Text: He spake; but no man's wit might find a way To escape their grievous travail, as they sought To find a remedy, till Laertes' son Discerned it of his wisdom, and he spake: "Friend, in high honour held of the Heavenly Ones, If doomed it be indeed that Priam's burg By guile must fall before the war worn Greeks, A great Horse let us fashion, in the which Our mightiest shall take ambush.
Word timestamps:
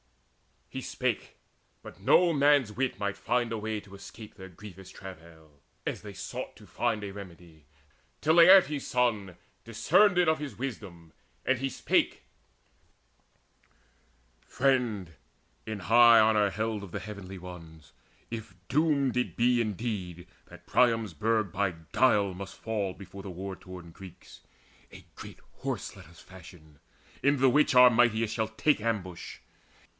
He 0.67 0.81
spake; 0.81 1.35
but 1.83 1.99
no 1.99 2.31
man's 2.33 2.71
wit 2.71 2.97
might 2.97 3.17
find 3.17 3.51
a 3.51 3.57
way 3.57 3.79
To 3.81 3.93
escape 3.93 4.33
their 4.33 4.47
grievous 4.47 4.89
travail, 4.89 5.59
as 5.85 6.01
they 6.01 6.13
sought 6.13 6.55
To 6.55 6.65
find 6.65 7.03
a 7.03 7.11
remedy, 7.11 7.65
till 8.19 8.35
Laertes' 8.35 8.87
son 8.87 9.35
Discerned 9.63 10.17
it 10.17 10.27
of 10.29 10.39
his 10.39 10.57
wisdom, 10.57 11.11
and 11.45 11.59
he 11.59 11.69
spake: 11.69 12.23
"Friend, 14.47 15.11
in 15.67 15.79
high 15.81 16.19
honour 16.19 16.49
held 16.49 16.83
of 16.83 16.91
the 16.91 16.99
Heavenly 17.01 17.37
Ones, 17.37 17.91
If 18.31 18.55
doomed 18.69 19.17
it 19.17 19.35
be 19.35 19.59
indeed 19.61 20.25
that 20.47 20.65
Priam's 20.65 21.13
burg 21.13 21.51
By 21.51 21.73
guile 21.91 22.33
must 22.33 22.55
fall 22.55 22.93
before 22.93 23.21
the 23.21 23.29
war 23.29 23.57
worn 23.65 23.91
Greeks, 23.91 24.39
A 24.93 25.03
great 25.15 25.39
Horse 25.57 25.95
let 25.97 26.07
us 26.07 26.21
fashion, 26.21 26.79
in 27.21 27.37
the 27.39 27.49
which 27.49 27.75
Our 27.75 27.91
mightiest 27.91 28.33
shall 28.33 28.47
take 28.47 28.79
ambush. 28.81 29.39